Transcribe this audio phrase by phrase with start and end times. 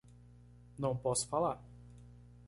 [0.79, 1.63] Não posso falar